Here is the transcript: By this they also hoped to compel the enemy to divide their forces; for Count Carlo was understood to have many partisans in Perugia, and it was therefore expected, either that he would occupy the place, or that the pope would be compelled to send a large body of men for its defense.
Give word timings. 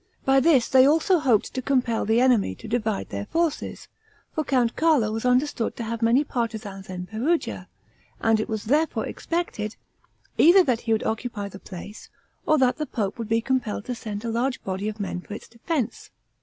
By 0.25 0.39
this 0.39 0.67
they 0.67 0.87
also 0.87 1.19
hoped 1.19 1.53
to 1.53 1.61
compel 1.61 2.05
the 2.05 2.19
enemy 2.19 2.55
to 2.55 2.67
divide 2.67 3.09
their 3.09 3.27
forces; 3.27 3.87
for 4.33 4.43
Count 4.43 4.75
Carlo 4.75 5.11
was 5.11 5.25
understood 5.27 5.75
to 5.75 5.83
have 5.83 6.01
many 6.01 6.23
partisans 6.23 6.89
in 6.89 7.05
Perugia, 7.05 7.67
and 8.19 8.39
it 8.39 8.49
was 8.49 8.63
therefore 8.63 9.05
expected, 9.05 9.75
either 10.39 10.63
that 10.63 10.81
he 10.81 10.91
would 10.91 11.03
occupy 11.03 11.49
the 11.49 11.59
place, 11.59 12.09
or 12.47 12.57
that 12.57 12.77
the 12.77 12.87
pope 12.87 13.19
would 13.19 13.29
be 13.29 13.41
compelled 13.41 13.85
to 13.85 13.93
send 13.93 14.25
a 14.25 14.31
large 14.31 14.63
body 14.63 14.89
of 14.89 14.99
men 14.99 15.21
for 15.21 15.35
its 15.35 15.47
defense. 15.47 16.09